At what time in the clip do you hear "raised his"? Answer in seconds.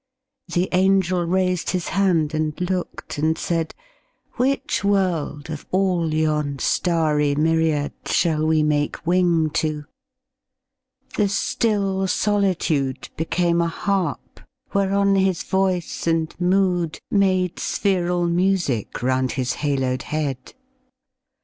1.27-1.89